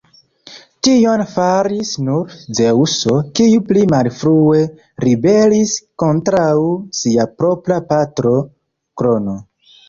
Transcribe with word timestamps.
Tion 0.85 1.21
faris 1.33 1.89
nur 2.07 2.31
Zeŭso, 2.59 3.17
kiu 3.39 3.59
pli 3.67 3.83
malfrue 3.93 4.63
ribelis 5.05 5.75
kontraŭ 6.05 6.49
sia 7.03 7.29
propra 7.43 7.79
patro, 7.93 8.35
Krono. 9.03 9.39